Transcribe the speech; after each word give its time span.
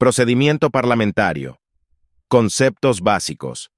Procedimiento 0.00 0.70
parlamentario. 0.70 1.60
Conceptos 2.26 3.02
básicos. 3.02 3.70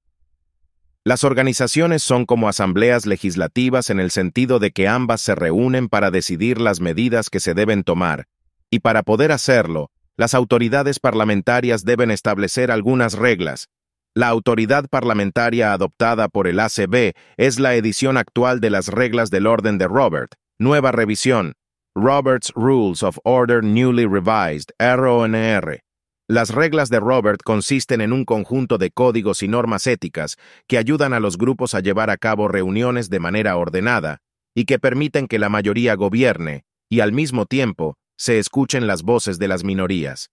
Las 1.03 1.25
organizaciones 1.25 2.01
son 2.01 2.25
como 2.25 2.47
asambleas 2.47 3.05
legislativas 3.05 3.89
en 3.89 3.99
el 3.99 4.09
sentido 4.09 4.59
de 4.59 4.71
que 4.71 4.87
ambas 4.87 5.19
se 5.19 5.35
reúnen 5.35 5.89
para 5.89 6.11
decidir 6.11 6.61
las 6.61 6.79
medidas 6.79 7.29
que 7.29 7.41
se 7.41 7.53
deben 7.53 7.83
tomar, 7.83 8.27
y 8.71 8.79
para 8.79 9.03
poder 9.03 9.33
hacerlo, 9.33 9.91
las 10.15 10.33
autoridades 10.33 10.97
parlamentarias 10.97 11.83
deben 11.83 12.09
establecer 12.09 12.71
algunas 12.71 13.15
reglas. 13.15 13.67
La 14.15 14.29
autoridad 14.29 14.87
parlamentaria 14.87 15.73
adoptada 15.73 16.29
por 16.29 16.47
el 16.47 16.61
ACB 16.61 17.11
es 17.35 17.59
la 17.59 17.75
edición 17.75 18.15
actual 18.15 18.61
de 18.61 18.69
las 18.69 18.87
reglas 18.87 19.29
del 19.29 19.45
orden 19.45 19.77
de 19.77 19.89
Robert, 19.89 20.35
nueva 20.57 20.93
revisión, 20.93 21.51
Robert's 21.93 22.53
Rules 22.55 23.03
of 23.03 23.17
Order 23.25 23.61
Newly 23.61 24.05
Revised, 24.05 24.71
RONR, 24.79 25.83
las 26.27 26.51
reglas 26.51 26.89
de 26.89 26.99
Robert 26.99 27.41
consisten 27.43 27.99
en 27.99 28.13
un 28.13 28.23
conjunto 28.23 28.77
de 28.77 28.91
códigos 28.91 29.43
y 29.43 29.47
normas 29.49 29.87
éticas 29.87 30.37
que 30.67 30.77
ayudan 30.77 31.13
a 31.13 31.19
los 31.19 31.37
grupos 31.37 31.75
a 31.75 31.81
llevar 31.81 32.09
a 32.09 32.17
cabo 32.17 32.47
reuniones 32.47 33.09
de 33.09 33.19
manera 33.19 33.57
ordenada 33.57 34.19
y 34.55 34.65
que 34.65 34.79
permiten 34.79 35.27
que 35.27 35.39
la 35.39 35.49
mayoría 35.49 35.95
gobierne 35.95 36.63
y 36.89 37.01
al 37.01 37.11
mismo 37.11 37.45
tiempo 37.45 37.97
se 38.17 38.39
escuchen 38.39 38.87
las 38.87 39.03
voces 39.03 39.37
de 39.37 39.47
las 39.47 39.63
minorías. 39.63 40.29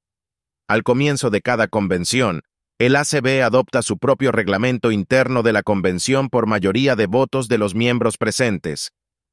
Al 0.69 0.85
comienzo 0.85 1.31
de 1.31 1.41
cada 1.41 1.67
convención, 1.67 2.43
el 2.79 2.95
ACB 2.95 3.43
adopta 3.43 3.83
su 3.83 3.99
propio 3.99 4.31
reglamento 4.31 4.93
interno 4.93 5.43
de 5.43 5.53
la 5.53 5.63
convención 5.63 6.29
por 6.29 6.47
mayoría 6.47 6.95
de 6.95 7.07
votos 7.07 7.49
de 7.49 7.59
los 7.59 7.75
miembros 7.75 8.17
presentes. 8.17 8.93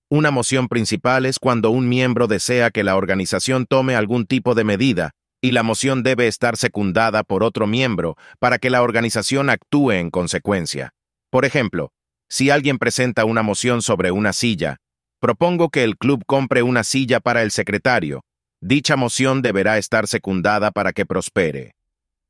Una 0.10 0.32
moción 0.32 0.70
principal 0.70 1.26
es 1.26 1.38
cuando 1.38 1.70
un 1.70 1.88
miembro 1.88 2.28
desea 2.28 2.72
que 2.72 2.84
la 2.84 2.96
organización 2.96 3.66
tome 3.68 3.96
algún 3.96 4.26
tipo 4.26 4.56
de 4.56 4.64
medida, 4.64 5.12
y 5.42 5.52
la 5.52 5.64
moción 5.64 6.04
debe 6.04 6.28
estar 6.28 6.58
secundada 6.58 7.24
por 7.24 7.44
otro 7.44 7.68
miembro 7.68 8.18
para 8.40 8.58
que 8.58 8.70
la 8.70 8.82
organización 8.82 9.50
actúe 9.50 9.92
en 9.92 10.10
consecuencia. 10.10 10.94
Por 11.30 11.46
ejemplo, 11.46 11.92
si 12.30 12.50
alguien 12.50 12.78
presenta 12.78 13.26
una 13.26 13.44
moción 13.44 13.82
sobre 13.82 14.12
una 14.12 14.34
silla, 14.34 14.78
propongo 15.20 15.70
que 15.70 15.84
el 15.84 15.98
club 15.98 16.24
compre 16.26 16.64
una 16.64 16.84
silla 16.84 17.20
para 17.20 17.44
el 17.44 17.52
secretario. 17.52 18.24
Dicha 18.62 18.96
moción 18.96 19.42
deberá 19.42 19.78
estar 19.78 20.08
secundada 20.08 20.72
para 20.72 20.94
que 20.94 21.06
prospere. 21.06 21.76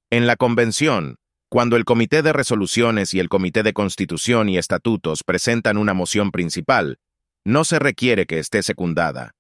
En 0.10 0.28
la 0.28 0.36
convención, 0.36 1.17
cuando 1.50 1.78
el 1.78 1.86
Comité 1.86 2.22
de 2.22 2.34
Resoluciones 2.34 3.14
y 3.14 3.20
el 3.20 3.30
Comité 3.30 3.64
de 3.64 3.73
Constitución 3.73 4.50
y 4.50 4.58
Estatutos 4.58 5.23
presentan 5.23 5.78
una 5.78 5.94
moción 5.94 6.32
principal, 6.32 7.00
no 7.45 7.64
se 7.64 7.80
requiere 7.80 8.26
que 8.26 8.39
esté 8.39 8.62
secundada. 8.64 9.37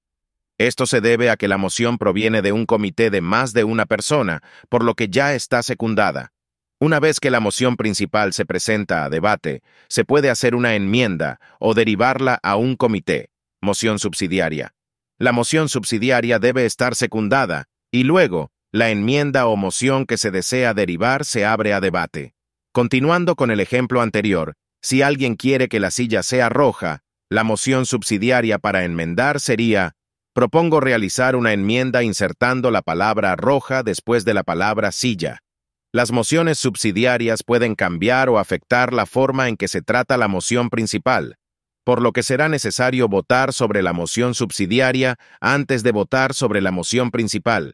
Esto 0.57 0.87
se 0.87 1.01
debe 1.01 1.29
a 1.29 1.37
que 1.37 1.47
la 1.47 1.57
moción 1.57 1.97
proviene 1.97 2.41
de 2.41 2.51
un 2.51 2.65
comité 2.65 3.09
de 3.09 3.21
más 3.21 3.53
de 3.53 3.63
una 3.63 3.85
persona, 3.85 4.41
por 4.69 4.83
lo 4.83 4.95
que 4.95 5.09
ya 5.09 5.35
está 5.35 5.61
secundada. 5.61 6.33
Una 6.79 6.99
vez 6.99 7.19
que 7.19 7.31
la 7.31 7.39
moción 7.39 7.75
principal 7.75 8.33
se 8.33 8.45
presenta 8.45 9.03
a 9.03 9.09
debate, 9.09 9.61
se 9.87 10.03
puede 10.03 10.29
hacer 10.29 10.55
una 10.55 10.75
enmienda 10.75 11.39
o 11.59 11.73
derivarla 11.73 12.39
a 12.41 12.55
un 12.55 12.75
comité, 12.75 13.29
moción 13.61 13.99
subsidiaria. 13.99 14.73
La 15.19 15.31
moción 15.31 15.69
subsidiaria 15.69 16.37
debe 16.37 16.65
estar 16.65 16.95
secundada, 16.95 17.65
y 17.91 18.03
luego, 18.03 18.51
la 18.71 18.91
enmienda 18.91 19.47
o 19.47 19.55
moción 19.55 20.05
que 20.05 20.17
se 20.17 20.29
desea 20.29 20.73
derivar 20.73 21.25
se 21.25 21.45
abre 21.45 21.73
a 21.73 21.81
debate. 21.81 22.33
Continuando 22.71 23.35
con 23.35 23.49
el 23.49 23.59
ejemplo 23.59 24.01
anterior, 24.01 24.53
si 24.81 25.01
alguien 25.01 25.35
quiere 25.35 25.69
que 25.69 25.79
la 25.79 25.89
silla 25.89 26.21
sea 26.21 26.49
roja, 26.49 27.01
la 27.29 27.43
moción 27.43 27.85
subsidiaria 27.85 28.59
para 28.59 28.85
enmendar 28.85 29.39
sería 29.39 29.96
propongo 30.37 30.79
realizar 30.79 31.35
una 31.35 31.51
enmienda 31.51 32.03
insertando 32.03 32.69
la 32.69 32.83
palabra 32.83 33.35
roja 33.35 33.81
después 33.81 34.23
de 34.23 34.35
la 34.35 34.43
palabra 34.43 34.91
silla. 34.91 35.39
Las 35.91 36.11
mociones 36.11 36.59
subsidiarias 36.59 37.41
pueden 37.41 37.73
cambiar 37.73 38.29
o 38.29 38.37
afectar 38.37 38.93
la 38.93 39.07
forma 39.07 39.49
en 39.49 39.57
que 39.57 39.67
se 39.67 39.81
trata 39.81 40.15
la 40.15 40.27
moción 40.27 40.69
principal, 40.69 41.39
por 41.83 42.03
lo 42.03 42.11
que 42.11 42.21
será 42.21 42.49
necesario 42.49 43.07
votar 43.07 43.51
sobre 43.51 43.81
la 43.81 43.93
moción 43.93 44.35
subsidiaria 44.35 45.17
antes 45.41 45.81
de 45.81 45.91
votar 45.91 46.35
sobre 46.35 46.61
la 46.61 46.69
moción 46.69 47.09
principal. 47.09 47.73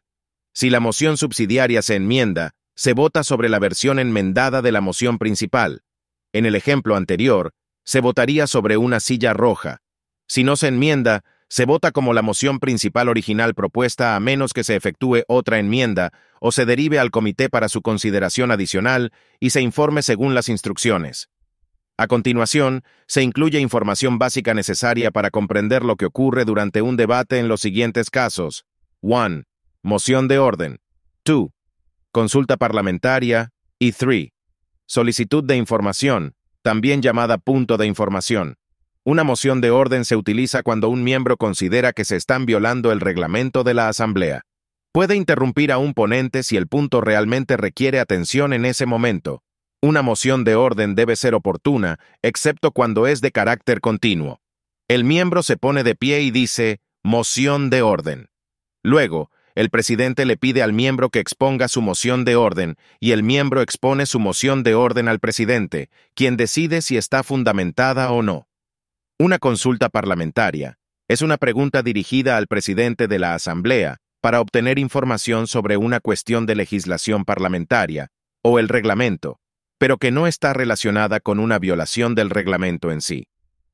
Si 0.54 0.70
la 0.70 0.80
moción 0.80 1.18
subsidiaria 1.18 1.82
se 1.82 1.96
enmienda, 1.96 2.52
se 2.78 2.94
vota 2.94 3.26
sobre 3.26 3.50
la 3.50 3.60
versión 3.60 4.00
enmendada 4.00 4.62
de 4.62 4.72
la 4.72 4.80
moción 4.80 5.18
principal. 5.18 5.82
En 6.32 6.46
el 6.46 6.56
ejemplo 6.56 6.96
anterior, 6.96 7.52
se 7.84 8.00
votaría 8.00 8.48
sobre 8.48 8.78
una 8.78 9.02
silla 9.02 9.34
roja. 9.34 9.82
Si 10.30 10.46
no 10.46 10.56
se 10.56 10.70
enmienda, 10.70 11.26
se 11.50 11.66
vota 11.66 11.92
como 11.92 12.14
la 12.14 12.22
moción 12.22 12.60
principal 12.60 13.10
original 13.10 13.54
propuesta 13.54 14.16
a 14.16 14.20
menos 14.20 14.54
que 14.54 14.64
se 14.64 14.76
efectúe 14.76 15.24
otra 15.28 15.60
enmienda 15.60 16.12
o 16.40 16.52
se 16.52 16.66
derive 16.66 17.00
al 17.00 17.12
comité 17.12 17.50
para 17.50 17.70
su 17.70 17.82
consideración 17.82 18.52
adicional 18.52 19.12
y 19.40 19.52
se 19.52 19.62
informe 19.62 20.02
según 20.02 20.34
las 20.34 20.50
instrucciones. 20.50 21.30
A 21.96 22.08
continuación, 22.08 22.84
se 23.08 23.22
incluye 23.22 23.60
información 23.60 24.18
básica 24.18 24.54
necesaria 24.54 25.12
para 25.12 25.30
comprender 25.30 25.84
lo 25.84 25.96
que 25.96 26.06
ocurre 26.06 26.44
durante 26.44 26.82
un 26.82 26.98
debate 26.98 27.38
en 27.38 27.48
los 27.48 27.62
siguientes 27.62 28.10
casos. 28.10 28.66
1. 29.02 29.44
Moción 29.84 30.28
de 30.28 30.40
orden. 30.40 30.80
2. 31.24 31.50
Consulta 32.12 32.58
parlamentaria. 32.58 33.52
Y 33.78 33.92
3. 33.92 34.30
Solicitud 34.86 35.44
de 35.44 35.56
información, 35.58 36.36
también 36.62 37.02
llamada 37.02 37.38
punto 37.38 37.78
de 37.78 37.86
información. 37.86 38.58
Una 39.06 39.26
moción 39.26 39.60
de 39.60 39.70
orden 39.70 40.06
se 40.06 40.16
utiliza 40.16 40.64
cuando 40.64 40.88
un 40.88 41.04
miembro 41.04 41.36
considera 41.36 41.92
que 41.92 42.06
se 42.06 42.16
están 42.16 42.46
violando 42.46 42.94
el 42.94 43.02
reglamento 43.02 43.66
de 43.66 43.74
la 43.74 43.90
Asamblea. 43.90 44.44
Puede 44.94 45.16
interrumpir 45.18 45.74
a 45.74 45.78
un 45.78 45.94
ponente 45.94 46.42
si 46.42 46.56
el 46.56 46.68
punto 46.68 47.02
realmente 47.02 47.58
requiere 47.58 48.00
atención 48.00 48.54
en 48.54 48.64
ese 48.64 48.86
momento. 48.86 49.44
Una 49.82 50.02
moción 50.02 50.46
de 50.46 50.56
orden 50.56 50.96
debe 50.96 51.18
ser 51.18 51.36
oportuna, 51.36 52.00
excepto 52.22 52.72
cuando 52.72 53.06
es 53.06 53.20
de 53.20 53.34
carácter 53.34 53.82
continuo. 53.82 54.40
El 54.88 55.04
miembro 55.04 55.44
se 55.44 55.58
pone 55.58 55.84
de 55.84 55.96
pie 55.96 56.22
y 56.22 56.32
dice, 56.32 56.80
moción 57.04 57.70
de 57.70 57.82
orden. 57.82 58.30
Luego, 58.84 59.32
el 59.54 59.70
presidente 59.70 60.24
le 60.24 60.38
pide 60.38 60.64
al 60.64 60.72
miembro 60.72 61.10
que 61.10 61.20
exponga 61.20 61.68
su 61.68 61.82
moción 61.82 62.24
de 62.24 62.38
orden 62.38 62.78
y 63.02 63.12
el 63.12 63.24
miembro 63.24 63.62
expone 63.62 64.06
su 64.06 64.20
moción 64.22 64.64
de 64.64 64.76
orden 64.76 65.10
al 65.10 65.20
presidente, 65.20 65.90
quien 66.14 66.38
decide 66.38 66.82
si 66.82 66.96
está 66.96 67.22
fundamentada 67.24 68.10
o 68.12 68.22
no. 68.22 68.48
Una 69.20 69.38
consulta 69.38 69.90
parlamentaria 69.90 70.80
es 71.08 71.22
una 71.22 71.38
pregunta 71.38 71.84
dirigida 71.84 72.36
al 72.36 72.48
presidente 72.48 73.08
de 73.08 73.20
la 73.20 73.36
Asamblea 73.36 73.98
para 74.22 74.42
obtener 74.42 74.80
información 74.80 75.46
sobre 75.46 75.78
una 75.78 76.00
cuestión 76.00 76.48
de 76.48 76.56
legislación 76.56 77.24
parlamentaria 77.24 78.10
o 78.42 78.58
el 78.58 78.70
reglamento, 78.70 79.40
pero 79.78 79.98
que 79.98 80.10
no 80.10 80.26
está 80.26 80.54
relacionada 80.54 81.20
con 81.20 81.40
una 81.40 81.60
violación 81.60 82.16
del 82.16 82.32
reglamento 82.32 82.92
en 82.92 83.02
sí. 83.02 83.28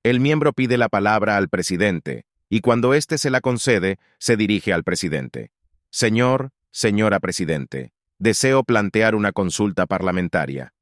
El 0.04 0.20
miembro 0.20 0.52
pide 0.52 0.78
la 0.78 0.90
palabra 0.90 1.38
al 1.38 1.48
presidente 1.48 2.26
y 2.50 2.60
cuando 2.60 2.94
éste 2.94 3.18
se 3.18 3.30
la 3.30 3.40
concede, 3.40 3.98
se 4.18 4.36
dirige 4.36 4.74
al 4.74 4.84
presidente. 4.84 5.52
Señor, 5.90 6.50
señora 6.72 7.22
presidente, 7.22 7.94
deseo 8.18 8.66
plantear 8.66 9.16
una 9.16 9.32
consulta 9.32 9.86
parlamentaria. 9.86 10.74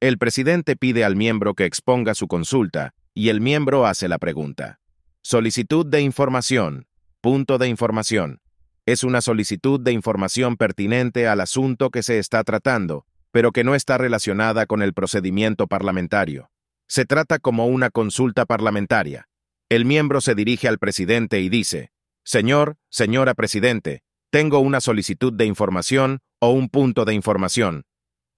El 0.00 0.16
presidente 0.16 0.74
pide 0.74 1.04
al 1.04 1.16
miembro 1.16 1.54
que 1.54 1.66
exponga 1.66 2.14
su 2.14 2.28
consulta 2.28 2.94
y 3.16 3.30
el 3.30 3.40
miembro 3.40 3.86
hace 3.86 4.08
la 4.08 4.18
pregunta. 4.18 4.78
Solicitud 5.22 5.86
de 5.86 6.02
información. 6.02 6.86
Punto 7.22 7.56
de 7.56 7.66
información. 7.66 8.42
Es 8.84 9.04
una 9.04 9.22
solicitud 9.22 9.80
de 9.80 9.92
información 9.92 10.58
pertinente 10.58 11.26
al 11.26 11.40
asunto 11.40 11.88
que 11.88 12.02
se 12.02 12.18
está 12.18 12.44
tratando, 12.44 13.06
pero 13.32 13.52
que 13.52 13.64
no 13.64 13.74
está 13.74 13.96
relacionada 13.96 14.66
con 14.66 14.82
el 14.82 14.92
procedimiento 14.92 15.66
parlamentario. 15.66 16.50
Se 16.88 17.06
trata 17.06 17.38
como 17.38 17.66
una 17.66 17.88
consulta 17.88 18.44
parlamentaria. 18.44 19.28
El 19.70 19.86
miembro 19.86 20.20
se 20.20 20.34
dirige 20.34 20.68
al 20.68 20.78
presidente 20.78 21.40
y 21.40 21.48
dice, 21.48 21.92
Señor, 22.22 22.76
señora 22.90 23.32
presidente, 23.32 24.02
tengo 24.30 24.58
una 24.58 24.82
solicitud 24.82 25.32
de 25.32 25.46
información 25.46 26.20
o 26.38 26.50
un 26.50 26.68
punto 26.68 27.06
de 27.06 27.14
información. 27.14 27.86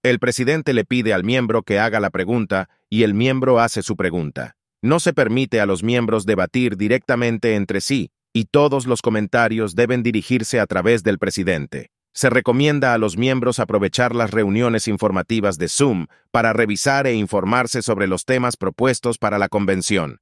El 0.05 0.21
presidente 0.21 0.73
le 0.73 0.85
pide 0.85 1.15
al 1.15 1.25
miembro 1.25 1.65
que 1.65 1.81
haga 1.81 1.99
la 1.99 2.11
pregunta 2.11 2.69
y 2.89 3.03
el 3.03 3.13
miembro 3.13 3.59
hace 3.59 3.83
su 3.83 3.97
pregunta. 3.97 4.55
No 4.81 5.01
se 5.01 5.13
permite 5.13 5.61
a 5.61 5.67
los 5.67 5.83
miembros 5.83 6.25
debatir 6.25 6.77
directamente 6.77 7.57
entre 7.57 7.81
sí, 7.81 8.11
y 8.33 8.45
todos 8.45 8.87
los 8.87 9.03
comentarios 9.03 9.75
deben 9.75 10.05
dirigirse 10.05 10.61
a 10.61 10.67
través 10.67 11.03
del 11.03 11.19
presidente. 11.19 11.91
Se 12.13 12.31
recomienda 12.31 12.95
a 12.95 12.99
los 12.99 13.17
miembros 13.17 13.59
aprovechar 13.59 14.15
las 14.15 14.31
reuniones 14.31 14.87
informativas 14.87 15.59
de 15.59 15.69
Zoom 15.69 16.07
para 16.31 16.53
revisar 16.53 17.07
e 17.09 17.15
informarse 17.15 17.83
sobre 17.83 18.07
los 18.07 18.25
temas 18.25 18.57
propuestos 18.57 19.19
para 19.19 19.39
la 19.39 19.49
convención. 19.49 20.21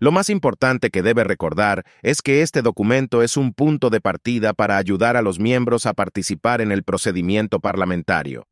Lo 0.00 0.12
más 0.12 0.28
importante 0.30 0.90
que 0.90 1.02
debe 1.02 1.24
recordar 1.24 1.84
es 2.02 2.22
que 2.22 2.42
este 2.42 2.62
documento 2.62 3.22
es 3.22 3.36
un 3.36 3.52
punto 3.52 3.90
de 3.90 4.00
partida 4.00 4.54
para 4.54 4.76
ayudar 4.76 5.16
a 5.16 5.22
los 5.22 5.38
miembros 5.38 5.86
a 5.86 5.94
participar 5.94 6.60
en 6.60 6.72
el 6.72 6.84
procedimiento 6.84 7.58
parlamentario. 7.58 8.46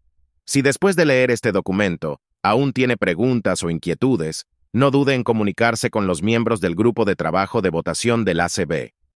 Si 0.45 0.63
después 0.63 0.95
de 0.97 1.07
leer 1.07 1.31
este 1.31 1.51
documento 1.51 2.21
aún 2.43 2.73
tiene 2.73 2.97
preguntas 2.97 3.63
o 3.65 3.71
inquietudes, 3.71 4.47
no 4.77 4.91
dude 4.91 5.15
en 5.15 5.25
comunicarse 5.25 5.89
con 5.89 6.07
los 6.07 6.23
miembros 6.23 6.61
del 6.61 6.75
grupo 6.75 7.07
de 7.07 7.17
trabajo 7.17 7.63
de 7.63 7.71
votación 7.71 8.27
del 8.27 8.41
ACB. 8.41 8.96